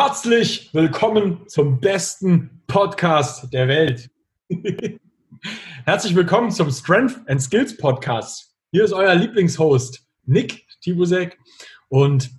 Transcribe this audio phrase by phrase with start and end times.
[0.00, 4.08] Herzlich willkommen zum besten Podcast der Welt.
[5.84, 8.54] Herzlich willkommen zum Strength and Skills Podcast.
[8.70, 11.36] Hier ist euer Lieblingshost Nick Tibusek
[11.88, 12.30] und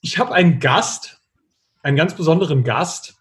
[0.00, 1.20] ich habe einen Gast,
[1.82, 3.18] einen ganz besonderen Gast,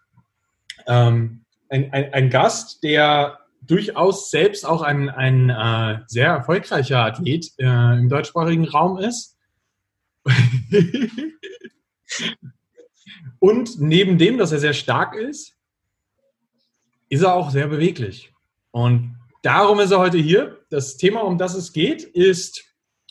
[0.87, 7.51] ähm, ein, ein, ein, Gast, der durchaus selbst auch ein, ein äh, sehr erfolgreicher Athlet
[7.57, 9.37] äh, im deutschsprachigen Raum ist.
[13.39, 15.55] Und neben dem, dass er sehr stark ist,
[17.09, 18.33] ist er auch sehr beweglich.
[18.71, 20.59] Und darum ist er heute hier.
[20.69, 22.65] Das Thema, um das es geht, ist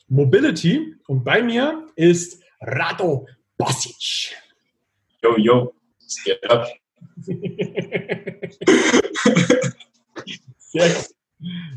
[0.09, 0.95] Mobility.
[1.07, 4.37] Und bei mir ist Rado Basic.
[5.23, 6.67] Yo, yo, sehr gut.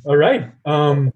[0.03, 0.52] Alright.
[0.63, 1.13] Um, ähm,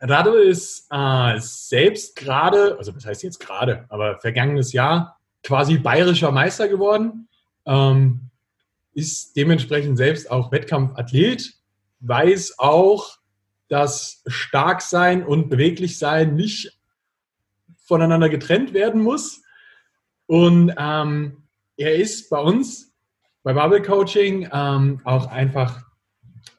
[0.00, 6.32] Rado ist äh, selbst gerade, also was heißt jetzt gerade, aber vergangenes Jahr quasi bayerischer
[6.32, 7.28] Meister geworden,
[7.66, 8.30] ähm,
[8.94, 11.54] ist dementsprechend selbst auch Wettkampfathlet,
[12.00, 13.18] weiß auch,
[13.68, 16.78] dass Starksein und Beweglichsein nicht
[17.84, 19.42] voneinander getrennt werden muss.
[20.26, 21.44] Und ähm,
[21.76, 22.92] er ist bei uns
[23.42, 25.82] bei Bubble Coaching ähm, auch einfach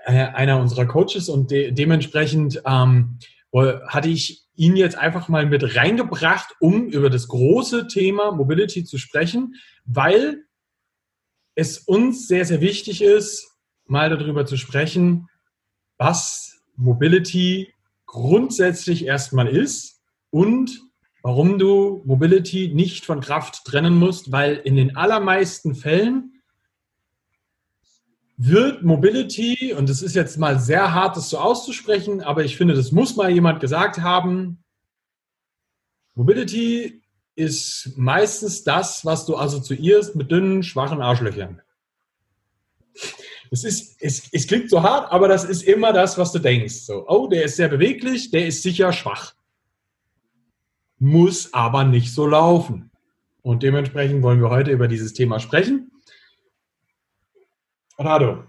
[0.05, 3.19] äh, einer unserer Coaches und de dementsprechend ähm,
[3.87, 8.97] hatte ich ihn jetzt einfach mal mit reingebracht, um über das große Thema Mobility zu
[8.97, 10.43] sprechen, weil
[11.55, 15.29] es uns sehr, sehr wichtig ist, mal darüber zu sprechen,
[15.97, 17.73] was Mobility
[18.05, 20.81] grundsätzlich erstmal ist und
[21.23, 26.38] warum du Mobility nicht von Kraft trennen musst, weil in den allermeisten Fällen
[28.41, 32.73] wird Mobility, und es ist jetzt mal sehr hart, das so auszusprechen, aber ich finde,
[32.73, 34.63] das muss mal jemand gesagt haben,
[36.15, 37.03] Mobility
[37.35, 41.61] ist meistens das, was du assoziierst mit dünnen, schwachen Arschlöchern.
[43.51, 46.75] Es, ist, es, es klingt so hart, aber das ist immer das, was du denkst.
[46.75, 49.33] So, oh, der ist sehr beweglich, der ist sicher schwach.
[50.97, 52.89] Muss aber nicht so laufen.
[53.41, 55.88] Und dementsprechend wollen wir heute über dieses Thema sprechen.
[57.99, 58.47] Rado,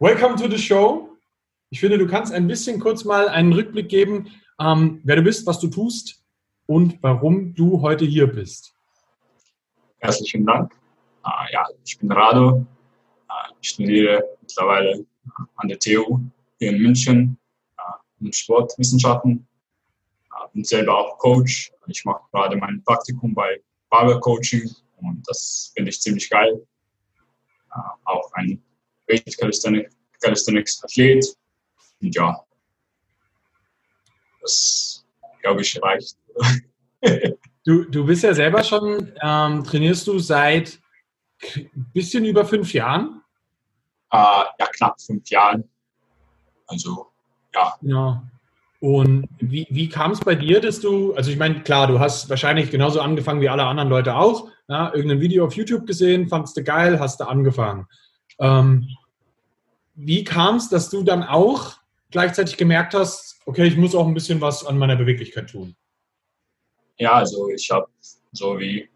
[0.00, 1.16] welcome to the show.
[1.70, 4.28] Ich finde, du kannst ein bisschen kurz mal einen Rückblick geben,
[4.58, 6.20] ähm, wer du bist, was du tust
[6.66, 8.74] und warum du heute hier bist.
[9.98, 10.74] Herzlichen Dank.
[11.24, 12.66] Äh, ja, ich bin Rado.
[13.28, 15.06] Äh, ich studiere mittlerweile
[15.54, 16.18] an der TU
[16.58, 17.38] hier in München
[17.78, 19.46] äh, in Sportwissenschaften.
[20.54, 21.72] Bin selber auch Coach.
[21.86, 26.66] Ich mache gerade mein Praktikum bei Barber Coaching und das finde ich ziemlich geil.
[28.04, 28.60] Auch ein
[29.12, 31.26] Weight Calisthenics, Calisthenics Athlet.
[32.00, 32.44] Und ja,
[34.40, 35.04] das
[35.42, 36.16] glaube ich reicht.
[37.64, 40.78] du, du bist ja selber schon, ähm, trainierst du seit
[41.56, 43.22] ein bisschen über fünf Jahren?
[44.10, 44.16] Äh,
[44.58, 45.68] ja, knapp fünf Jahren.
[46.66, 47.08] Also,
[47.54, 47.76] ja.
[47.82, 48.22] Ja.
[48.80, 52.28] Und wie, wie kam es bei dir, dass du, also ich meine, klar, du hast
[52.28, 56.56] wahrscheinlich genauso angefangen wie alle anderen Leute auch, ja, irgendein Video auf YouTube gesehen, fandest
[56.56, 57.86] du geil, hast du angefangen.
[58.40, 58.88] Ähm,
[59.94, 61.76] wie kam es, dass du dann auch
[62.10, 65.76] gleichzeitig gemerkt hast, okay, ich muss auch ein bisschen was an meiner Beweglichkeit tun?
[66.98, 67.88] Ja, also ich habe
[68.32, 68.88] so wie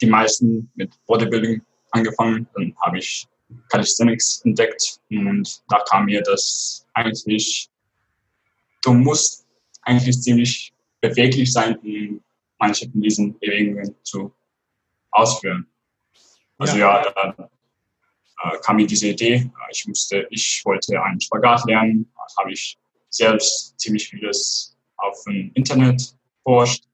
[0.00, 2.48] die meisten mit Bodybuilding angefangen.
[2.54, 3.26] Dann habe ich
[3.68, 7.68] Calisthenics entdeckt und da kam mir das eigentlich,
[8.82, 9.46] du musst
[9.82, 12.22] eigentlich ziemlich beweglich sein, um
[12.58, 14.32] manche von diesen Bewegungen zu
[15.10, 15.66] ausführen.
[16.58, 17.50] Also ja, ja da,
[18.42, 19.50] äh, kam mir diese Idee.
[19.70, 22.10] Ich musste, ich wollte einen Spagat lernen.
[22.14, 22.78] Da habe ich
[23.08, 26.84] selbst ziemlich vieles auf dem Internet forscht.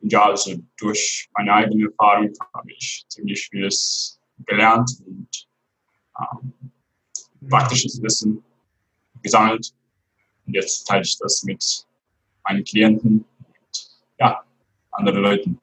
[0.00, 5.28] Ja, also durch meine eigene Erfahrung habe ich ziemlich vieles gelernt und
[6.20, 6.52] ähm,
[7.48, 8.44] praktisches Wissen
[9.22, 9.72] gesammelt.
[10.46, 11.86] Und jetzt teile ich das mit
[12.44, 14.44] meinen Klienten und ja,
[14.92, 15.60] anderen Leuten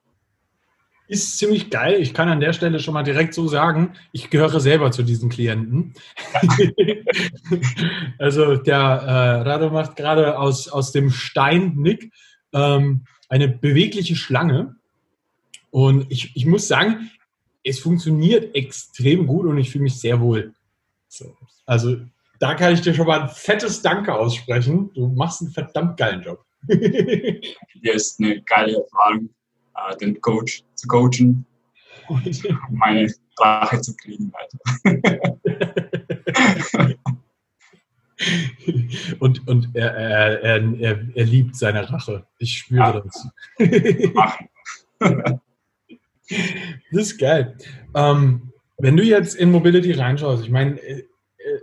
[1.13, 2.01] ist ziemlich geil.
[2.01, 5.29] Ich kann an der Stelle schon mal direkt so sagen, ich gehöre selber zu diesen
[5.29, 5.93] Klienten.
[8.17, 12.11] also der äh, Rado macht gerade aus, aus dem Stein Nick
[12.51, 14.75] ähm, eine bewegliche Schlange.
[15.69, 17.11] Und ich, ich muss sagen,
[17.63, 20.53] es funktioniert extrem gut und ich fühle mich sehr wohl.
[21.07, 21.37] So.
[21.65, 21.97] Also
[22.39, 24.91] da kann ich dir schon mal ein fettes Danke aussprechen.
[24.93, 26.43] Du machst einen verdammt geilen Job.
[26.67, 29.29] Hier ist eine geile Erfahrung
[29.75, 31.45] äh, den Coach zu coachen
[32.07, 34.31] und meine Sprache zu kriegen.
[39.19, 40.43] und und er, er,
[40.79, 42.27] er, er, liebt seine Rache.
[42.37, 43.01] Ich spüre ja.
[43.01, 43.27] das.
[46.91, 47.57] Das ist geil.
[47.93, 51.05] Ähm, wenn du jetzt in Mobility reinschaust, ich meine, äh,
[51.37, 51.59] äh,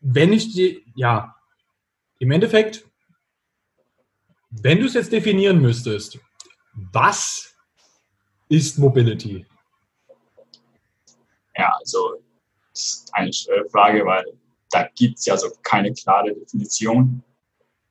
[0.00, 1.36] wenn ich die, ja,
[2.18, 2.84] im Endeffekt,
[4.50, 6.18] wenn du es jetzt definieren müsstest,
[6.92, 7.54] was
[8.48, 9.46] ist Mobility?
[11.56, 12.22] Ja, also
[12.70, 14.24] das ist eine schwere Frage, weil
[14.70, 17.22] da gibt es ja so keine klare Definition.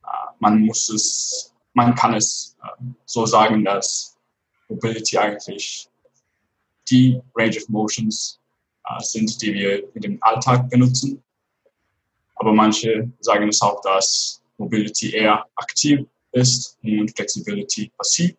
[0.04, 4.16] Äh, man muss es, man kann es äh, so sagen, dass
[4.68, 5.88] Mobility eigentlich
[6.88, 8.40] die Range of Motions
[8.84, 11.22] äh, sind, die wir in dem Alltag benutzen.
[12.36, 18.36] Aber manche sagen es auch, dass Mobility eher aktiv ist und Flexibility passiv.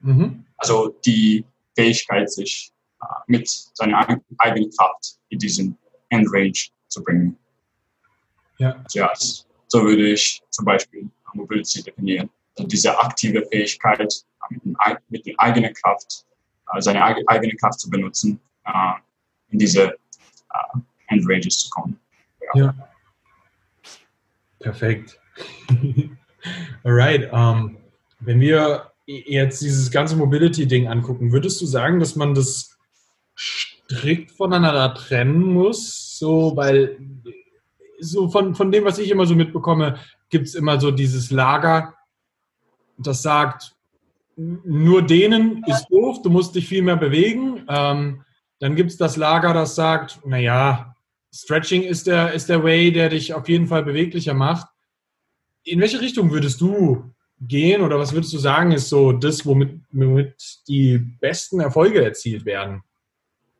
[0.00, 0.44] Mhm.
[0.56, 5.78] Also die Fähigkeit, sich äh, mit seiner eigenen Kraft in diesen
[6.08, 7.36] Endrange zu bringen.
[8.58, 8.84] Ja.
[8.92, 9.12] ja
[9.68, 12.30] so würde ich zum Beispiel Mobility definieren.
[12.56, 14.12] Also diese aktive Fähigkeit,
[15.08, 16.24] mit der eigenen Kraft,
[16.74, 18.94] äh, seine eigene Kraft zu benutzen, äh,
[19.50, 19.96] in diese
[21.08, 21.98] Endranges zu kommen.
[22.54, 22.60] Ja.
[22.60, 22.88] ja.
[24.58, 25.20] Perfekt.
[26.84, 27.32] Alright.
[27.32, 27.76] Um, ähm,
[28.20, 32.76] wenn wir jetzt dieses ganze Mobility-Ding angucken, würdest du sagen, dass man das
[33.36, 36.18] strikt voneinander trennen muss?
[36.18, 36.98] So, weil
[37.98, 41.94] so von, von dem, was ich immer so mitbekomme, gibt es immer so dieses Lager,
[42.98, 43.74] das sagt,
[44.36, 47.64] nur denen ist doof, du musst dich viel mehr bewegen.
[47.68, 48.24] Ähm,
[48.60, 50.94] dann gibt es das Lager, das sagt, naja,
[51.32, 54.68] Stretching ist der, ist der Way, der dich auf jeden Fall beweglicher macht.
[55.64, 59.80] In welche Richtung würdest du gehen oder was würdest du sagen, ist so das, womit,
[59.92, 60.34] womit
[60.66, 62.82] die besten Erfolge erzielt werden?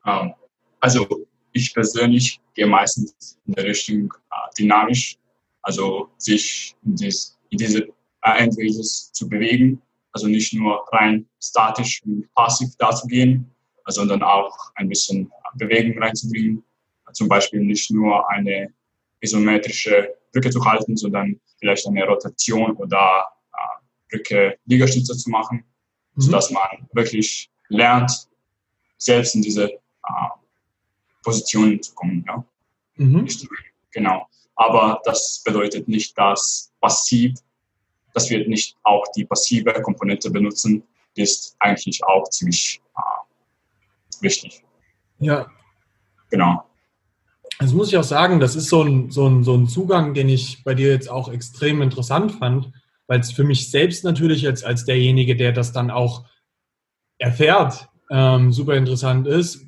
[0.05, 0.35] Ähm,
[0.81, 1.07] also
[1.53, 5.17] ich persönlich gehe meistens in der Richtung äh, dynamisch,
[5.63, 7.89] also sich in, dies, in diese
[8.23, 9.81] Endphases zu bewegen,
[10.13, 13.51] also nicht nur rein statisch und passiv dazugehen,
[13.87, 16.63] sondern auch ein bisschen Bewegung reinzubringen.
[17.13, 18.69] Zum Beispiel nicht nur eine
[19.21, 23.27] isometrische Brücke zu halten, sondern vielleicht eine Rotation oder
[24.11, 25.65] Brücke Liegestütze zu machen,
[26.15, 26.21] mhm.
[26.21, 28.29] sodass man wirklich lernt,
[28.97, 29.79] selbst in diese äh,
[31.23, 32.25] Positionen zu kommen.
[32.27, 32.45] Ja?
[32.97, 33.29] Mhm.
[33.93, 34.27] Genau.
[34.57, 37.35] Aber das bedeutet nicht, dass passiv,
[38.13, 40.83] dass wir nicht auch die passive Komponente benutzen,
[41.15, 44.63] ist eigentlich auch ziemlich äh, wichtig.
[45.19, 45.47] Ja.
[46.31, 46.65] Genau.
[47.59, 50.29] Das muss ich auch sagen, das ist so ein, so, ein, so ein Zugang, den
[50.29, 52.73] ich bei dir jetzt auch extrem interessant fand,
[53.09, 56.27] weil es für mich selbst natürlich jetzt als derjenige, der das dann auch
[57.19, 59.67] erfährt, ähm, super interessant ist,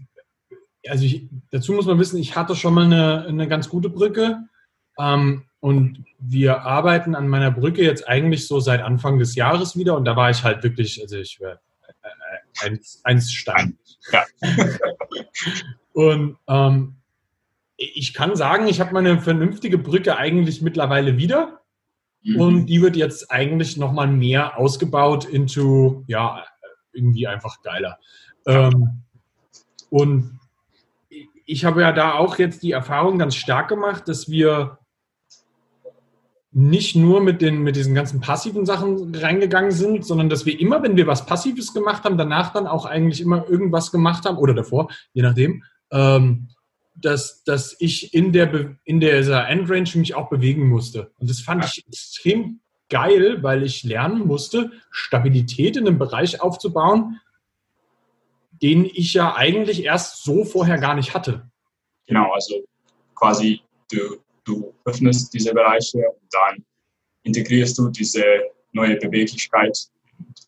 [0.88, 4.44] also ich, dazu muss man wissen, ich hatte schon mal eine, eine ganz gute Brücke
[4.98, 9.96] ähm, und wir arbeiten an meiner Brücke jetzt eigentlich so seit Anfang des Jahres wieder
[9.96, 11.52] und da war ich halt wirklich, also ich war
[12.02, 13.78] äh, eins, eins Stein.
[14.12, 14.25] Ja.
[15.92, 16.96] und ähm,
[17.76, 21.60] ich kann sagen, ich habe meine vernünftige Brücke eigentlich mittlerweile wieder
[22.22, 22.40] mhm.
[22.40, 26.44] und die wird jetzt eigentlich nochmal mehr ausgebaut into, ja,
[26.93, 27.99] irgendwie einfach geiler.
[28.46, 29.02] Ähm,
[29.90, 30.38] und
[31.46, 34.78] ich habe ja da auch jetzt die Erfahrung ganz stark gemacht, dass wir
[36.52, 40.83] nicht nur mit, den, mit diesen ganzen passiven Sachen reingegangen sind, sondern dass wir immer,
[40.83, 44.54] wenn wir was Passives gemacht haben, danach dann auch eigentlich immer irgendwas gemacht haben oder
[44.54, 46.49] davor, je nachdem, ähm,
[47.00, 51.12] dass, dass ich in, der, in dieser Endrange mich auch bewegen musste.
[51.19, 57.21] Und das fand ich extrem geil, weil ich lernen musste, Stabilität in einem Bereich aufzubauen,
[58.62, 61.49] den ich ja eigentlich erst so vorher gar nicht hatte.
[62.07, 62.62] Genau, also
[63.14, 66.64] quasi du, du öffnest diese Bereiche und dann
[67.23, 68.25] integrierst du diese
[68.73, 69.78] neue Beweglichkeit,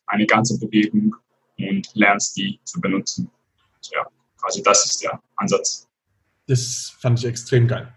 [0.07, 1.15] eine ganze Bewegung
[1.57, 3.29] und lernst die zu benutzen.
[3.77, 4.07] Also ja,
[4.39, 5.87] quasi das ist der Ansatz.
[6.47, 7.93] Das fand ich extrem geil.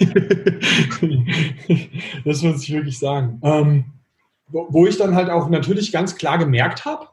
[2.24, 3.40] das muss ich wirklich sagen.
[3.42, 3.84] Ähm,
[4.48, 7.08] wo, ich dann halt auch natürlich ganz klar gemerkt habe,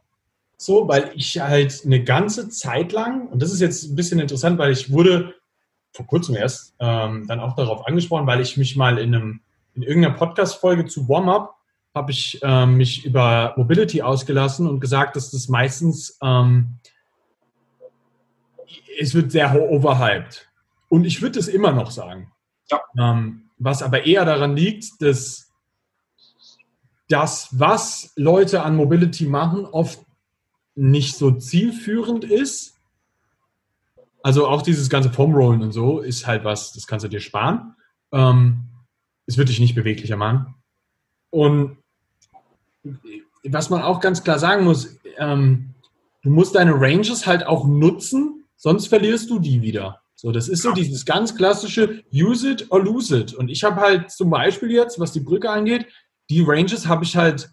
[0.57, 4.59] so, weil ich halt eine ganze Zeit lang, und das ist jetzt ein bisschen interessant,
[4.59, 5.35] weil ich wurde
[5.93, 9.41] vor kurzem erst ähm, dann auch darauf angesprochen, weil ich mich mal in, einem,
[9.73, 11.55] in irgendeiner Podcast-Folge zu Warm-Up
[11.95, 16.77] habe ich ähm, mich über Mobility ausgelassen und gesagt, dass das meistens, ähm,
[18.99, 20.48] es wird sehr overhyped.
[20.89, 22.31] Und ich würde es immer noch sagen.
[22.69, 22.81] Ja.
[22.97, 25.51] Ähm, was aber eher daran liegt, dass
[27.07, 29.99] das, was Leute an Mobility machen, oft
[30.75, 32.79] nicht so zielführend ist.
[34.21, 37.75] Also auch dieses ganze Foam-Rollen und so ist halt was, das kannst du dir sparen.
[38.11, 38.65] Ähm,
[39.25, 40.55] es wird dich nicht beweglicher machen.
[41.29, 41.77] Und
[43.43, 45.73] was man auch ganz klar sagen muss, ähm,
[46.21, 50.01] du musst deine Ranges halt auch nutzen, sonst verlierst du die wieder.
[50.21, 53.33] So, das ist so dieses ganz klassische Use it or lose it.
[53.33, 55.85] Und ich habe halt zum Beispiel jetzt, was die Brücke angeht,
[56.29, 57.49] die Ranges habe ich halt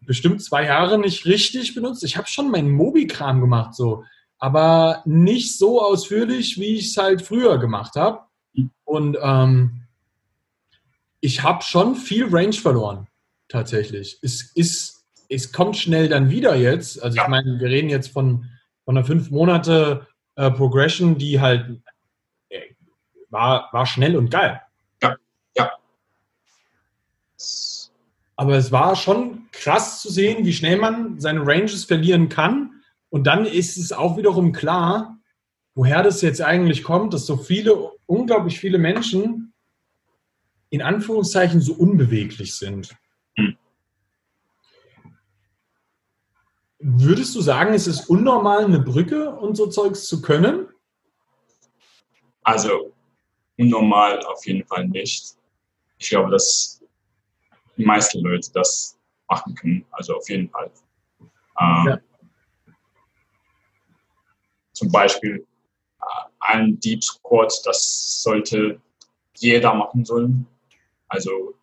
[0.00, 2.04] bestimmt zwei Jahre nicht richtig benutzt.
[2.04, 4.02] Ich habe schon meinen Mobi-Kram gemacht, so,
[4.38, 8.20] aber nicht so ausführlich, wie ich es halt früher gemacht habe.
[8.84, 9.82] Und ähm,
[11.20, 13.08] ich habe schon viel Range verloren,
[13.48, 14.18] tatsächlich.
[14.22, 17.02] Es, ist, es kommt schnell dann wieder jetzt.
[17.02, 18.46] Also ich meine, wir reden jetzt von,
[18.86, 20.06] von einer fünf Monate
[20.36, 21.80] äh, Progression, die halt
[22.48, 22.60] äh,
[23.30, 24.60] war, war schnell und geil.
[25.02, 25.16] Ja,
[25.56, 25.72] ja.
[28.36, 32.82] Aber es war schon krass zu sehen, wie schnell man seine Ranges verlieren kann.
[33.10, 35.18] Und dann ist es auch wiederum klar,
[35.74, 39.52] woher das jetzt eigentlich kommt, dass so viele, unglaublich viele Menschen
[40.70, 42.96] in Anführungszeichen so unbeweglich sind.
[46.84, 50.66] Würdest du sagen, es ist unnormal, eine Brücke und so Zeugs zu können?
[52.42, 52.92] Also,
[53.56, 55.36] unnormal auf jeden Fall nicht.
[55.98, 56.82] Ich glaube, dass
[57.76, 58.98] die meisten Leute das
[59.28, 59.84] machen können.
[59.92, 60.72] Also auf jeden Fall.
[61.60, 61.98] Ähm, ja.
[64.72, 65.46] Zum Beispiel
[66.00, 66.04] äh,
[66.40, 68.80] ein Deep Squat, das sollte
[69.36, 70.48] jeder machen sollen.
[71.06, 71.54] Also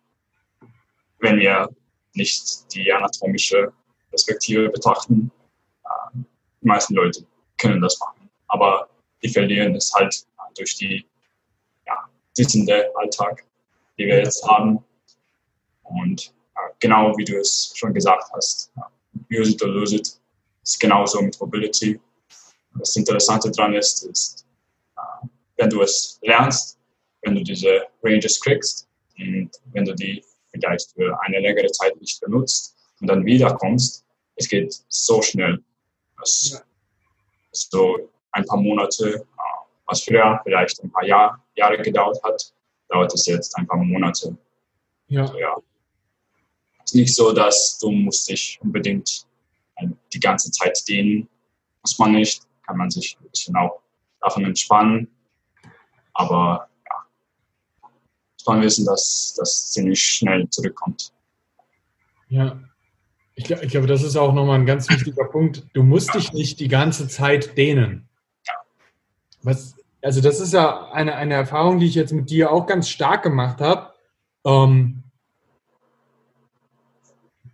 [1.18, 1.68] wenn wir
[2.14, 3.72] nicht die anatomische
[4.10, 5.30] Perspektive betrachten,
[5.84, 6.18] äh,
[6.60, 7.24] die meisten Leute
[7.58, 8.28] können das machen.
[8.48, 8.88] Aber
[9.22, 10.26] die verlieren es halt
[10.56, 11.06] durch die
[11.86, 13.44] ja, sitzende Alltag,
[13.98, 14.84] die wir jetzt haben.
[15.84, 18.72] Und äh, genau wie du es schon gesagt hast,
[19.30, 20.20] use it or lose it,
[20.62, 22.00] ist genauso mit Mobility.
[22.78, 24.46] Das Interessante daran ist, ist,
[24.96, 25.26] äh,
[25.56, 26.78] wenn du es lernst,
[27.22, 28.88] wenn du diese Ranges kriegst
[29.18, 34.04] und wenn du die vielleicht für eine längere Zeit nicht benutzt und dann wiederkommst,
[34.36, 35.62] es geht so schnell.
[36.18, 36.60] Das ja.
[37.52, 39.20] so ein paar Monate, äh,
[39.86, 42.52] was früher vielleicht ein paar Jahr, Jahre gedauert hat,
[42.88, 44.36] dauert es jetzt ein paar Monate.
[45.08, 45.22] Ja.
[45.22, 45.56] Also, ja
[46.90, 49.26] ist nicht so, dass du musst dich unbedingt
[49.76, 51.28] äh, die ganze Zeit dehnen.
[51.82, 52.42] Muss man nicht.
[52.66, 53.80] Kann man sich ein bisschen auch
[54.20, 55.08] davon entspannen.
[56.14, 57.06] Aber ja,
[57.82, 61.12] muss man wissen, dass das ziemlich schnell zurückkommt.
[62.28, 62.60] Ja,
[63.34, 65.66] ich, ich glaube, das ist auch nochmal ein ganz wichtiger Punkt.
[65.72, 68.08] Du musst dich nicht die ganze Zeit dehnen.
[69.42, 72.88] Was, also das ist ja eine, eine Erfahrung, die ich jetzt mit dir auch ganz
[72.88, 73.94] stark gemacht habe.
[74.44, 75.02] Ähm,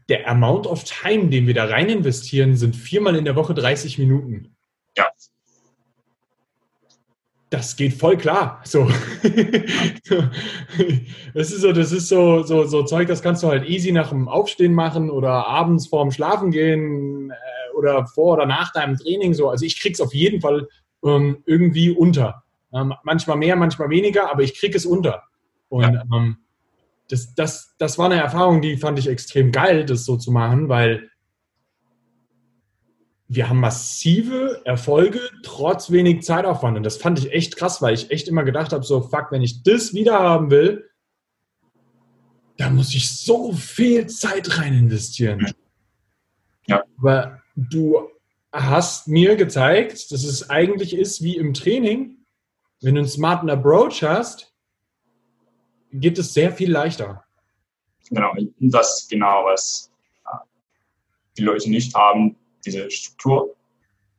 [0.08, 3.98] der Amount of Time, den wir da rein investieren, sind viermal in der Woche 30
[3.98, 4.56] Minuten.
[4.96, 5.06] Ja.
[7.50, 8.60] Das geht voll klar.
[8.64, 8.88] So.
[11.34, 14.08] das ist so, das ist so, so, so Zeug, das kannst du halt easy nach
[14.08, 19.32] dem Aufstehen machen oder abends vorm Schlafen gehen äh, oder vor oder nach deinem Training.
[19.34, 19.48] So.
[19.48, 20.66] Also ich krieg's auf jeden Fall
[21.04, 22.42] ähm, irgendwie unter.
[22.72, 25.22] Ähm, manchmal mehr, manchmal weniger, aber ich krieg es unter.
[25.68, 26.02] Und ja.
[26.12, 26.38] ähm,
[27.08, 30.68] das, das, das war eine Erfahrung, die fand ich extrem geil, das so zu machen,
[30.68, 31.10] weil
[33.28, 36.76] wir haben massive Erfolge trotz wenig Zeitaufwand.
[36.76, 39.42] Und das fand ich echt krass, weil ich echt immer gedacht habe, so, fuck, wenn
[39.42, 40.88] ich das wieder haben will,
[42.56, 45.52] da muss ich so viel Zeit rein investieren.
[46.66, 46.84] Ja.
[46.98, 48.08] Aber du
[48.52, 52.16] hast mir gezeigt, dass es eigentlich ist wie im Training,
[52.80, 54.54] wenn du einen smarten Approach hast,
[55.92, 57.24] geht es sehr viel leichter.
[58.08, 59.90] Genau, das genau, was
[60.26, 60.36] äh,
[61.36, 63.54] die Leute nicht haben, diese Struktur,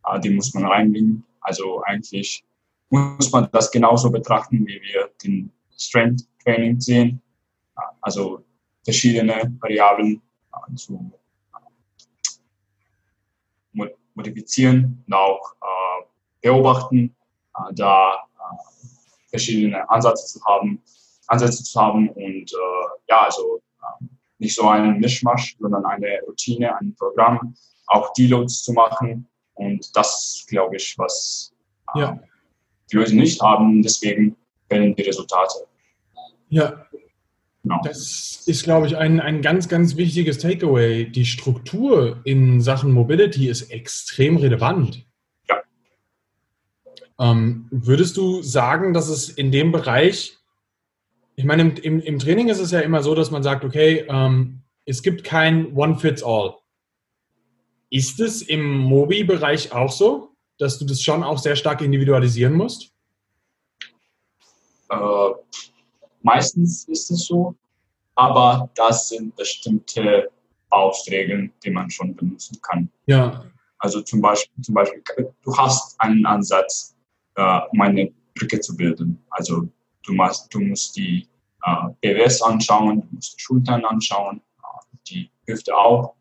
[0.05, 1.23] äh, die muss man reinbringen.
[1.41, 2.43] Also eigentlich
[2.89, 7.21] muss man das genauso betrachten, wie wir den Strength Training sehen.
[7.77, 8.43] Äh, also
[8.83, 10.21] verschiedene Variablen
[10.75, 11.11] zu
[14.15, 15.53] modifizieren und auch
[16.41, 17.15] beobachten,
[17.73, 18.27] da
[19.29, 20.81] verschiedene Ansätze zu haben,
[21.27, 24.05] Ansätze zu haben und äh, ja, also äh,
[24.39, 27.55] nicht so einen Mischmasch, sondern eine Routine, ein Programm,
[27.87, 31.53] auch Deloads zu machen und das glaube ich, was
[31.95, 32.19] äh, ja.
[32.91, 34.35] die Leute nicht haben, deswegen
[34.69, 35.65] fehlen die Resultate.
[36.49, 36.85] Ja,
[37.63, 37.81] Genau.
[37.83, 41.03] Das ist, glaube ich, ein, ein ganz, ganz wichtiges Takeaway.
[41.03, 45.05] Die Struktur in Sachen Mobility ist extrem relevant.
[45.49, 45.57] Ja.
[47.19, 50.37] Ähm, würdest du sagen, dass es in dem Bereich
[51.39, 54.05] ich meine, im, im, im, Training ist es ja immer so, dass man sagt, okay,
[54.09, 56.55] ähm, es gibt kein One-Fits-All.
[57.89, 62.91] Ist es im Mobi-Bereich auch so, dass du das schon auch sehr stark individualisieren musst?
[64.89, 65.29] Äh,
[66.21, 67.55] meistens ist es so,
[68.15, 70.29] aber das sind bestimmte
[70.69, 72.89] Faustregeln, die man schon benutzen kann.
[73.05, 73.45] Ja,
[73.79, 75.03] Also zum Beispiel, zum Beispiel
[75.43, 76.95] du hast einen Ansatz,
[77.35, 79.23] äh, um eine Brücke zu bilden.
[79.29, 79.67] Also
[80.03, 81.27] du, machst, du musst die
[81.63, 86.15] äh, BWS anschauen, du musst die Schultern anschauen, äh, die Hüfte auch.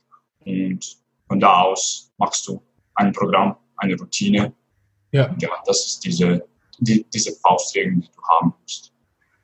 [0.44, 2.62] Und von da aus machst du
[2.94, 4.52] ein Programm, eine Routine.
[5.12, 5.34] Ja.
[5.40, 6.46] ja, das ist diese,
[6.78, 8.92] die, diese Faustregel, die du haben musst.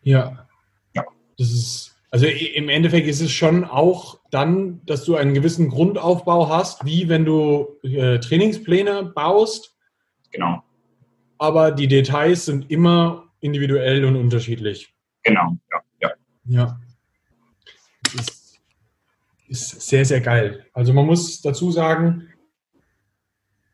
[0.02, 0.46] Ja.
[0.94, 1.04] Ja.
[1.38, 6.48] Das ist, also im Endeffekt ist es schon auch dann, dass du einen gewissen Grundaufbau
[6.48, 9.76] hast, wie wenn du äh, Trainingspläne baust.
[10.30, 10.62] Genau.
[11.38, 14.94] Aber die Details sind immer individuell und unterschiedlich.
[15.22, 15.80] Genau, ja.
[16.00, 16.10] Ja.
[16.44, 16.80] ja.
[18.14, 18.41] Ist,
[19.52, 20.66] ist sehr, sehr geil.
[20.72, 22.28] Also man muss dazu sagen,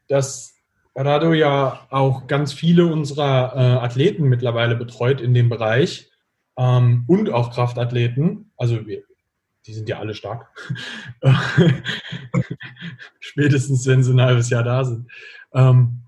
[0.09, 0.55] dass
[0.97, 6.11] Rado ja auch ganz viele unserer äh, Athleten mittlerweile betreut in dem Bereich
[6.57, 8.51] ähm, und auch Kraftathleten.
[8.57, 9.05] Also wir,
[9.67, 10.51] die sind ja alle stark.
[13.21, 15.09] Spätestens, wenn sie ein halbes Jahr da sind.
[15.55, 16.01] Ähm,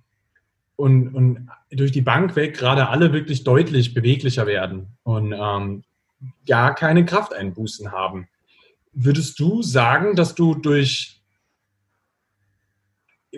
[0.75, 5.85] und, und durch die Bank weg gerade alle wirklich deutlich beweglicher werden und ähm,
[6.47, 8.27] gar keine Krafteinbußen haben.
[8.93, 11.21] Würdest du sagen, dass du durch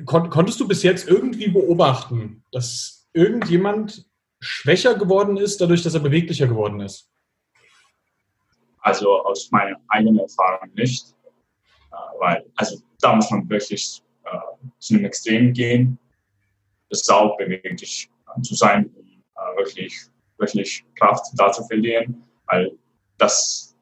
[0.05, 4.07] kon konntest du bis jetzt irgendwie beobachten, dass irgendjemand
[4.41, 7.09] schwächer geworden ist, dadurch, dass er beweglicher geworden ist?
[8.81, 11.15] Also aus meiner eigenen Erfahrung nicht.
[11.93, 14.39] Äh, weil, also da muss man wirklich äh,
[14.79, 15.99] zu einem Extrem gehen,
[16.89, 19.07] das sau beweglich äh, zu sein, um
[19.37, 19.95] äh, wirklich,
[20.39, 22.25] wirklich Kraft da zu verlieren.
[22.47, 22.77] Weil
[23.19, 23.77] das,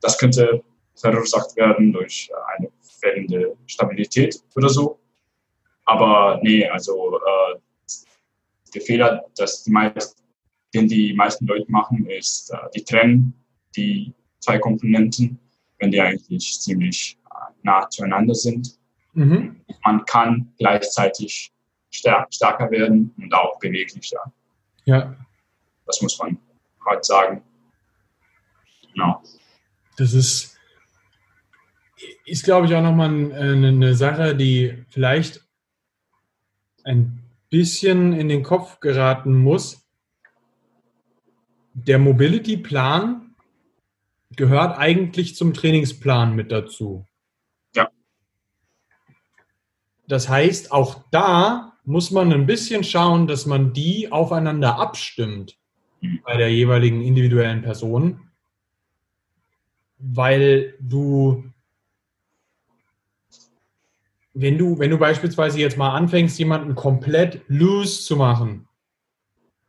[0.00, 0.64] das könnte
[0.96, 4.98] verursacht werden durch äh, eine fehlende Stabilität oder so.
[5.84, 7.58] Aber nee, also äh,
[8.74, 10.22] der Fehler, dass die meisten,
[10.74, 13.34] den die meisten Leute machen, ist, äh, die trennen
[13.76, 15.38] die zwei Komponenten,
[15.78, 18.78] wenn die eigentlich ziemlich äh, nah zueinander sind.
[19.12, 19.60] Mhm.
[19.84, 21.52] Man kann gleichzeitig
[21.90, 24.32] stär stärker werden und auch beweglicher.
[24.84, 25.16] Ja.
[25.86, 26.38] Das muss man
[26.84, 27.42] heute sagen.
[28.92, 29.22] Genau.
[29.96, 30.55] Das ist,
[32.24, 35.44] ist glaube ich, auch nochmal eine, eine Sache, die vielleicht
[36.84, 39.86] ein bisschen in den Kopf geraten muss.
[41.74, 43.34] Der Mobility-Plan
[44.36, 47.06] gehört eigentlich zum Trainingsplan mit dazu.
[47.74, 47.90] Ja.
[50.06, 55.56] Das heißt, auch da muss man ein bisschen schauen, dass man die aufeinander abstimmt
[56.00, 56.20] mhm.
[56.24, 58.30] bei der jeweiligen individuellen Person,
[59.98, 61.44] weil du
[64.38, 68.68] wenn du, wenn du beispielsweise jetzt mal anfängst, jemanden komplett loose zu machen,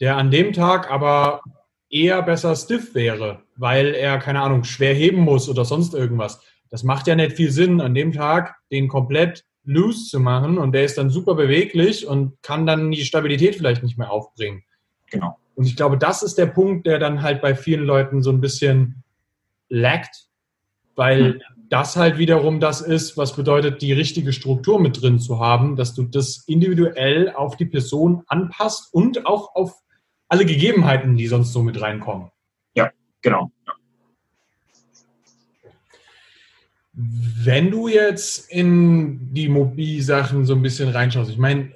[0.02, 1.42] der an dem Tag aber
[1.90, 6.42] eher besser stiff wäre, weil er, keine Ahnung, schwer heben muss oder sonst irgendwas.
[6.70, 10.74] Das macht ja nicht viel Sinn, an dem Tag den komplett loose zu machen und
[10.74, 14.64] der ist dann super beweglich und kann dann die Stabilität vielleicht nicht mehr aufbringen.
[15.10, 15.38] Genau.
[15.56, 18.42] Und ich glaube, das ist der Punkt, der dann halt bei vielen Leuten so ein
[18.42, 19.02] bisschen
[19.70, 20.28] laggt,
[20.96, 25.40] weil hm das halt wiederum das ist, was bedeutet, die richtige Struktur mit drin zu
[25.40, 29.82] haben, dass du das individuell auf die Person anpasst und auch auf
[30.30, 32.32] alle Gegebenheiten, die sonst so mit reinkommen.
[32.76, 33.52] Ja, genau.
[36.94, 41.72] Wenn du jetzt in die Mobilsachen so ein bisschen reinschaust, ich meine,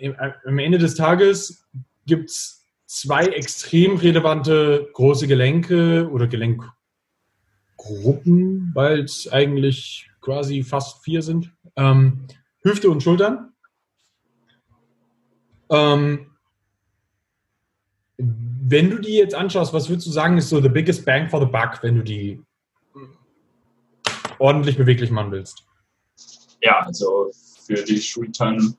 [0.45, 1.67] am Ende des Tages
[2.07, 6.63] gibt es zwei extrem relevante große Gelenke oder Gelenk
[7.81, 11.51] Gruppen, weil es eigentlich quasi fast vier sind.
[11.75, 12.27] Ähm,
[12.63, 13.53] Hüfte und Schultern.
[15.71, 16.27] Ähm,
[18.17, 21.39] wenn du die jetzt anschaust, was würdest du sagen, ist so the biggest bang for
[21.39, 22.39] the buck, wenn du die
[24.37, 25.65] ordentlich beweglich machen willst?
[26.61, 27.31] Ja, also
[27.65, 28.77] für die Schultern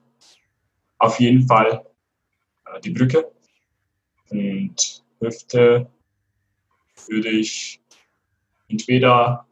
[0.99, 1.85] auf jeden Fall
[2.67, 3.33] äh, die Brücke
[4.31, 5.91] und Hüfte
[7.09, 7.82] würde ich
[8.73, 9.47] entweder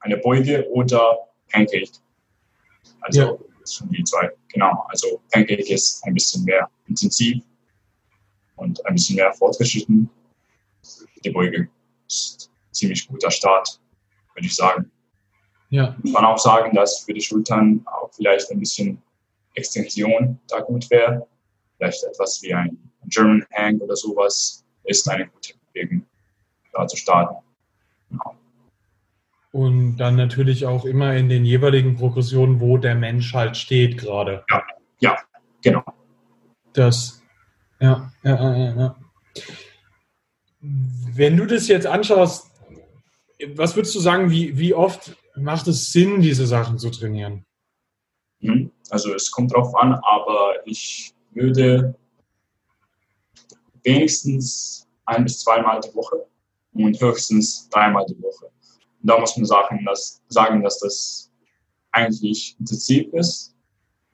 [0.00, 1.18] eine Beuge oder
[1.50, 1.92] Pancake.
[3.00, 3.38] Also ja.
[3.60, 4.30] das sind die zwei.
[4.52, 4.84] Genau.
[4.88, 7.42] Also Pancake ist ein bisschen mehr intensiv
[8.56, 10.10] und ein bisschen mehr fortgeschritten.
[11.24, 11.68] Die Beuge
[12.08, 13.80] ist ein ziemlich guter Start,
[14.34, 14.90] würde ich sagen.
[15.70, 15.96] Ja.
[16.02, 19.00] Muss man auch sagen, dass für die Schultern auch vielleicht ein bisschen
[19.54, 21.26] Extension da gut wäre.
[21.76, 22.76] Vielleicht etwas wie ein
[23.06, 26.04] German Hang oder sowas ist eine gute Bewegung,
[26.72, 27.36] da zu starten.
[29.52, 34.44] Und dann natürlich auch immer in den jeweiligen Progressionen, wo der Mensch halt steht gerade.
[34.50, 34.62] Ja,
[35.00, 35.18] ja,
[35.62, 35.84] genau.
[36.72, 37.22] Das,
[37.80, 38.96] ja, ja, ja, ja.
[40.60, 42.50] Wenn du das jetzt anschaust,
[43.54, 47.44] was würdest du sagen, wie, wie oft macht es Sinn, diese Sachen zu trainieren?
[48.40, 48.70] Mhm.
[48.90, 51.94] Also es kommt drauf an, aber ich würde
[53.82, 56.24] wenigstens ein bis zweimal die Woche
[56.74, 58.46] und höchstens dreimal die Woche.
[58.46, 61.30] Und da muss man sagen, dass, sagen, dass das
[61.92, 63.54] eigentlich intensiv ist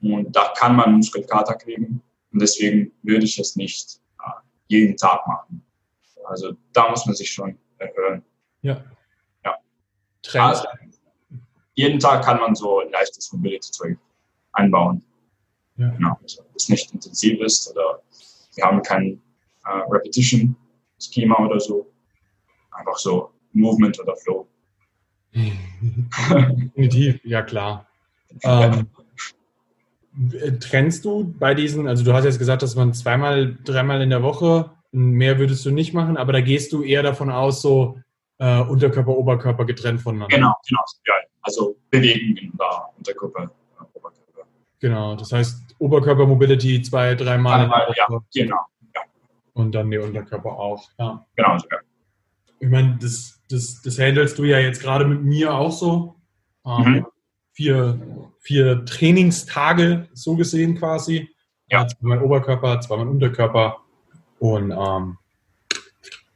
[0.01, 4.31] und da kann man Muskelkater kriegen und deswegen würde ich es nicht äh,
[4.69, 5.65] jeden Tag machen.
[6.27, 8.23] Also da muss man sich schon erhöhen.
[8.63, 8.85] Ja.
[9.45, 9.59] Ja.
[10.35, 10.67] Also,
[11.75, 13.97] jeden Tag kann man so ein leichtes Mobility-Zeug
[14.53, 15.03] einbauen.
[15.77, 15.89] Ja.
[15.91, 16.19] Genau.
[16.23, 18.03] Also, das nicht intensiv ist oder
[18.57, 19.23] wir haben kein
[19.65, 21.87] äh, Repetition-Schema oder so.
[22.79, 24.47] Einfach so Movement oder Flow.
[25.35, 27.87] Definitiv, ja klar.
[28.43, 28.87] Ähm,
[30.61, 34.23] trennst du bei diesen, also du hast jetzt gesagt, dass man zweimal, dreimal in der
[34.23, 37.99] Woche, mehr würdest du nicht machen, aber da gehst du eher davon aus, so
[38.39, 40.37] äh, Unterkörper, Oberkörper getrennt voneinander.
[40.37, 40.83] Genau, genau.
[41.07, 43.51] Ja, also bewegen da Unterkörper,
[43.93, 44.49] Oberkörper.
[44.81, 48.67] Genau, das heißt Oberkörper-Mobility zwei, dreimal in der Einmal, ja, genau.
[49.55, 50.89] und dann die Unterkörper auch.
[50.99, 51.27] Ja.
[51.37, 51.79] Genau, ja.
[52.61, 56.17] Ich meine, das, das, das handelst du ja jetzt gerade mit mir auch so.
[56.67, 57.07] Ähm, Mhm.
[57.53, 58.01] vier,
[58.41, 61.29] vier Trainingstage so gesehen quasi.
[61.71, 61.83] Ja.
[61.83, 63.79] Äh, Zweimal Oberkörper, zweimal Unterkörper.
[64.39, 65.19] Und ähm,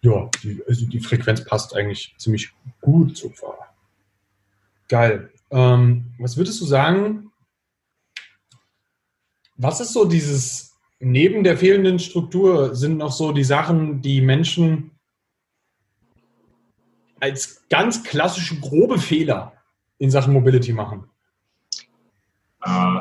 [0.01, 3.75] ja, die, also die Frequenz passt eigentlich ziemlich gut so far.
[4.89, 5.31] Geil.
[5.51, 7.31] Ähm, was würdest du sagen?
[9.57, 14.92] Was ist so dieses, neben der fehlenden Struktur, sind noch so die Sachen, die Menschen
[17.23, 19.53] als ganz klassische grobe Fehler
[19.99, 21.09] in Sachen Mobility machen?
[22.65, 23.01] Äh,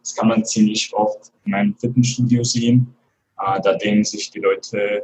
[0.00, 2.92] das kann man ziemlich oft in einem Fitnessstudio sehen.
[3.38, 5.02] Äh, da dehnen sich die Leute äh,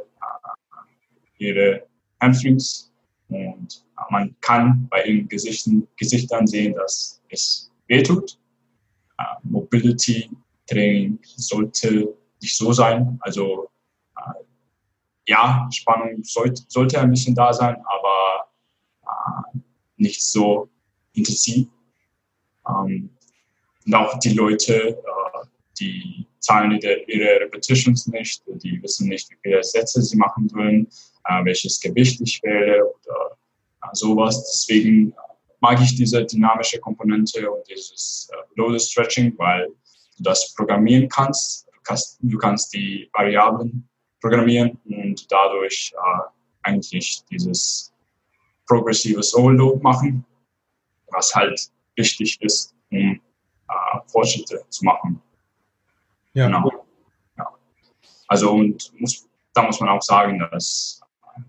[1.37, 1.87] ihre
[2.19, 2.91] Hamstrings
[3.29, 8.37] und man kann bei ihren Gesichtern sehen, dass es wehtut.
[9.43, 10.29] Mobility
[10.65, 13.17] Training sollte nicht so sein.
[13.21, 13.69] Also
[15.27, 18.16] ja, Spannung sollte, ein bisschen da sein, aber
[19.97, 20.69] nicht so
[21.13, 21.67] intensiv.
[22.67, 23.09] Ähm,
[23.85, 25.45] und auch die Leute, äh,
[25.79, 30.87] die zahlen ihre, Repetitions nicht, die wissen nicht, wie viele Sätze sie machen wollen,
[31.25, 33.37] äh, welches Gewicht ich wähle oder
[33.83, 34.45] äh, sowas.
[34.51, 35.13] Deswegen
[35.59, 39.67] mag ich diese dynamische Komponente und dieses äh, Loaded Stretching, weil
[40.17, 41.67] du das programmieren kannst.
[41.67, 43.87] Du kannst, du kannst die Variablen
[44.21, 46.21] programmieren und dadurch äh,
[46.63, 47.93] eigentlich dieses
[48.67, 50.25] progressives Overload machen,
[51.11, 51.59] was halt
[51.95, 53.19] wichtig ist, um
[53.69, 55.21] äh, Fortschritte zu machen.
[56.33, 56.85] Ja, Genau.
[57.37, 57.47] Ja.
[58.27, 61.01] Also und muss, da muss man auch sagen, dass
[61.35, 61.41] äh,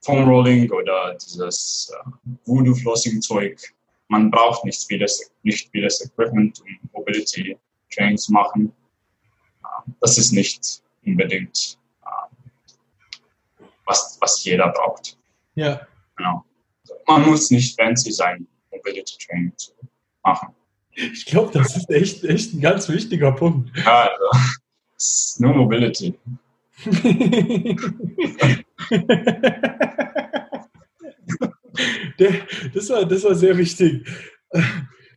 [0.00, 2.10] Foam Rolling oder dieses äh,
[2.44, 3.60] Voodoo Flossing Zeug,
[4.08, 7.56] man braucht nicht vieles, nicht vieles Equipment, um Mobility
[7.92, 8.72] Training zu machen.
[9.62, 15.16] Äh, das ist nicht unbedingt äh, was, was jeder braucht.
[15.54, 16.44] ja, Genau.
[17.06, 19.72] Man muss nicht fancy sein, Mobility Training zu
[20.22, 20.54] machen.
[20.94, 23.76] ich glaube, das ist echt, echt ein ganz wichtiger Punkt.
[23.78, 24.24] Ja, also,
[24.96, 26.14] es ist nur Mobility.
[32.18, 32.32] Der,
[32.72, 34.06] das, war, das war sehr wichtig.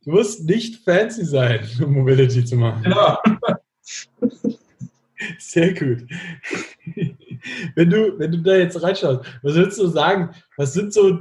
[0.04, 2.84] Du musst nicht fancy sein, um Mobility zu machen.
[2.90, 3.22] Ja.
[5.38, 6.08] Sehr gut.
[7.76, 10.34] Wenn du, wenn du da jetzt reinschaust, was würdest du sagen?
[10.58, 11.20] Was sind so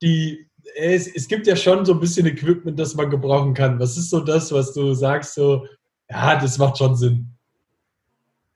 [0.00, 0.46] die.
[0.76, 3.78] Es, es gibt ja schon so ein bisschen Equipment, das man gebrauchen kann.
[3.78, 5.66] Was ist so das, was du sagst, so,
[6.08, 7.26] ja, das macht schon Sinn?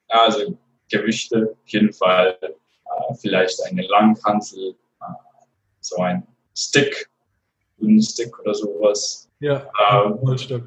[0.09, 0.57] Ja, also
[0.91, 5.05] Gewichte auf jeden Fall, äh, vielleicht eine Langhantel, äh,
[5.81, 7.11] so ein Stick,
[7.83, 9.29] ein Stick oder sowas.
[9.41, 10.63] Ja, Ähm, Holzstock.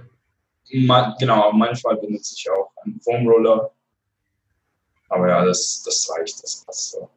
[0.71, 3.71] Man, genau, manchmal benutze ich auch einen Foam Roller.
[5.09, 7.09] Aber ja, das, das reicht, das passt so.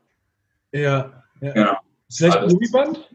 [0.72, 1.52] Ja, ja.
[1.52, 1.76] Genau.
[2.10, 2.52] Vielleicht Alles.
[2.52, 3.14] Gummiband?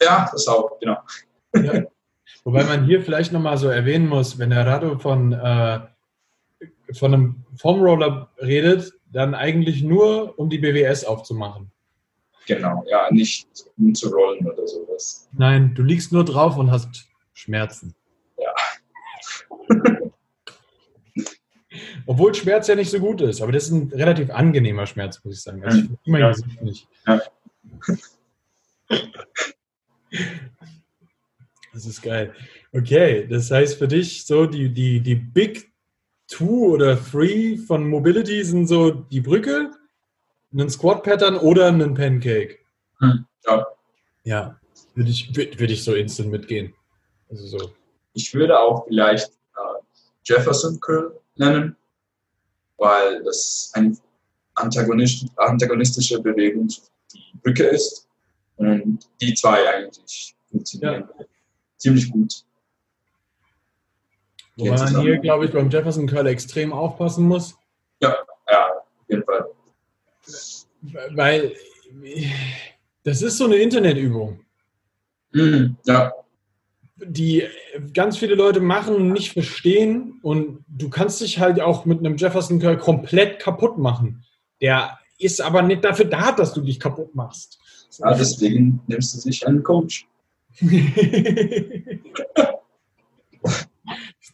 [0.00, 0.98] Ja, das auch, genau.
[1.54, 1.84] Ja.
[2.44, 5.80] Wobei man hier vielleicht nochmal so erwähnen muss, wenn der Rado von, äh,
[6.92, 11.70] von einem Foamroller redet, dann eigentlich nur, um die BWS aufzumachen.
[12.46, 15.28] Genau, ja, nicht umzurollen oder sowas.
[15.32, 17.94] Nein, du liegst nur drauf und hast Schmerzen.
[18.38, 18.54] Ja.
[22.08, 25.34] Obwohl Schmerz ja nicht so gut ist, aber das ist ein relativ angenehmer Schmerz, muss
[25.34, 25.62] ich sagen.
[25.62, 26.30] Also ich immer Ja.
[26.30, 26.88] Gesicht nicht.
[27.06, 27.20] Ja.
[31.74, 32.34] Das ist geil.
[32.72, 35.70] Okay, das heißt für dich so die, die, die Big
[36.26, 39.70] Two oder Three von Mobility sind so die Brücke,
[40.52, 42.58] ein Squat-Pattern oder ein Pancake.
[43.00, 43.66] Hm, ja.
[44.24, 44.60] Ja,
[44.94, 46.74] würde ich, würd, würd ich so instant mitgehen.
[47.30, 47.72] Also so.
[48.14, 51.76] ich würde auch vielleicht äh, Jefferson Curl nennen,
[52.78, 53.96] weil das eine
[54.54, 58.08] Antagonist, antagonistische Bewegung die Brücke ist
[58.56, 61.24] und die zwei eigentlich funktionieren ja.
[61.76, 62.44] ziemlich gut.
[64.56, 67.56] Wobei man hier, glaube ich, beim Jefferson Curl extrem aufpassen muss.
[68.00, 68.16] Ja,
[68.50, 69.46] ja, auf jeden Fall.
[71.10, 71.54] Weil
[73.04, 74.40] das ist so eine Internetübung.
[75.32, 76.12] Mhm, ja.
[77.04, 77.44] Die
[77.92, 82.58] ganz viele Leute machen, nicht verstehen und du kannst dich halt auch mit einem Jefferson
[82.58, 84.24] Curl komplett kaputt machen.
[84.60, 87.58] Der ist aber nicht dafür da, dass du dich kaputt machst.
[87.98, 90.06] Ja, deswegen nimmst du dich einen Coach.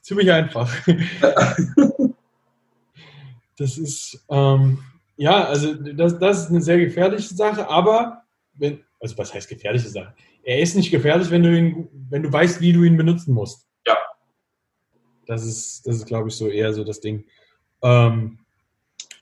[0.03, 0.71] Ziemlich einfach.
[3.57, 4.79] das ist, ähm,
[5.17, 8.25] ja, also das, das ist eine sehr gefährliche Sache, aber
[8.55, 10.13] wenn, also was heißt gefährliche Sache?
[10.45, 13.67] Er ist nicht gefährlich, wenn du ihn, wenn du weißt, wie du ihn benutzen musst.
[13.87, 13.97] Ja.
[15.27, 17.25] Das ist, das ist, glaube ich, so eher so das Ding.
[17.83, 18.39] Ähm,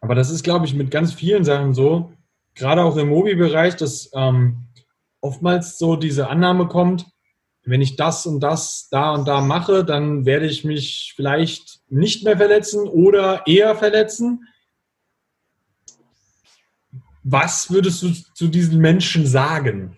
[0.01, 2.13] aber das ist, glaube ich, mit ganz vielen Sachen so,
[2.55, 4.67] gerade auch im Mobi-Bereich, dass ähm,
[5.21, 7.07] oftmals so diese Annahme kommt,
[7.65, 12.25] wenn ich das und das da und da mache, dann werde ich mich vielleicht nicht
[12.25, 14.49] mehr verletzen oder eher verletzen.
[17.23, 19.97] Was würdest du zu diesen Menschen sagen?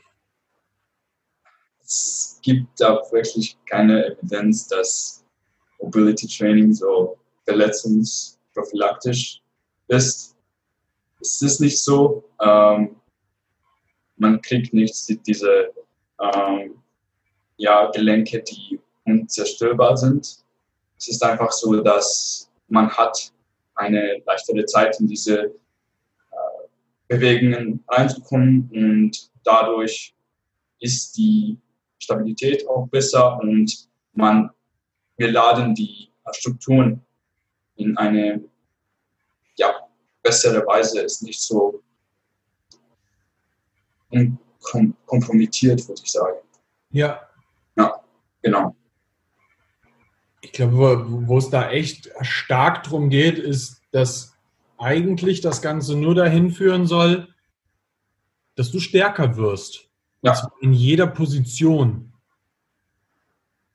[1.85, 5.25] Es gibt da wirklich keine Evidenz, dass
[5.81, 9.43] Mobility Training so verletzungsprophylaktisch
[9.89, 10.35] ist.
[11.21, 12.25] Es ist nicht so.
[12.41, 12.97] Ähm,
[14.17, 14.95] man kriegt nicht
[15.27, 15.71] diese
[16.21, 16.77] ähm,
[17.57, 20.39] ja, Gelenke, die unzerstörbar sind.
[20.97, 23.33] Es ist einfach so, dass man hat
[23.75, 25.53] eine leichtere Zeit in diese äh,
[27.09, 30.15] Bewegungen reinzukommen und dadurch
[30.79, 31.59] ist die
[31.99, 34.51] Stabilität auch besser und man,
[35.17, 37.01] wir laden die Strukturen
[37.77, 38.43] in eine
[39.57, 39.75] ja,
[40.23, 41.83] bessere Weise, ist nicht so
[45.07, 46.39] kompromittiert, würde ich sagen.
[46.91, 47.21] Ja,
[47.77, 48.01] ja,
[48.43, 48.77] genau.
[50.41, 54.35] Ich glaube, wo es da echt stark drum geht, ist, dass
[54.79, 57.35] eigentlich das Ganze nur dahin führen soll,
[58.55, 59.89] dass du stärker wirst.
[60.25, 60.51] Ja.
[60.61, 62.11] In jeder Position.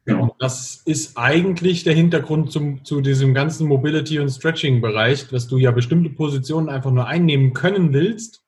[0.06, 0.36] Genau.
[0.40, 5.70] das ist eigentlich der Hintergrund zum, zu diesem ganzen Mobility- und Stretching-Bereich, dass du ja
[5.70, 8.42] bestimmte Positionen einfach nur einnehmen können willst,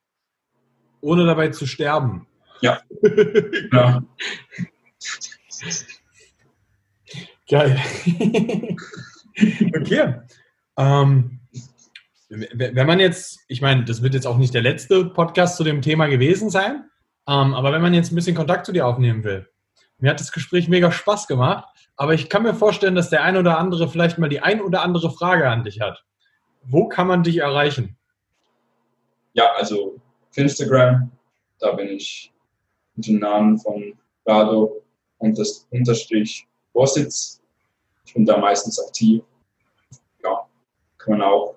[1.02, 2.26] ohne dabei zu sterben.
[2.62, 2.80] Ja.
[3.72, 4.04] ja.
[7.48, 7.80] Geil.
[9.76, 10.16] okay.
[10.78, 11.40] Ähm,
[12.30, 15.82] wenn man jetzt, ich meine, das wird jetzt auch nicht der letzte Podcast zu dem
[15.82, 16.86] Thema gewesen sein,
[17.32, 19.50] ähm, aber wenn man jetzt ein bisschen Kontakt zu dir aufnehmen will,
[20.00, 21.66] mir hat das Gespräch mega Spaß gemacht,
[21.96, 24.82] aber ich kann mir vorstellen, dass der ein oder andere vielleicht mal die ein oder
[24.82, 26.04] andere Frage an dich hat.
[26.64, 27.98] Wo kann man dich erreichen?
[29.34, 29.96] Ja, also
[30.32, 31.10] für Instagram,
[31.60, 32.34] da bin ich
[32.96, 33.94] mit dem Namen von
[34.26, 34.84] Rado
[35.20, 37.42] Unterstrich Vorsitz.
[38.06, 39.24] Ich bin da meistens aktiv.
[40.22, 40.48] Ja,
[40.98, 41.56] kann man auch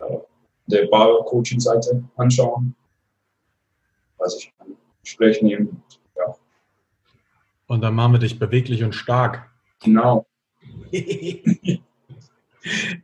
[0.00, 0.18] äh,
[0.66, 2.74] der Bar-Coaching-Seite anschauen.
[4.18, 5.82] Also ich kann Gespräch nehmen.
[6.16, 6.34] Ja.
[7.66, 9.48] Und dann machen wir dich beweglich und stark.
[9.82, 10.26] Genau.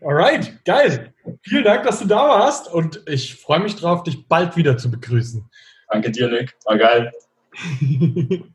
[0.00, 1.14] Alright, geil.
[1.42, 4.90] Vielen Dank, dass du da warst und ich freue mich drauf, dich bald wieder zu
[4.90, 5.48] begrüßen.
[5.88, 6.56] Danke dir, Nick.
[6.64, 7.12] War geil.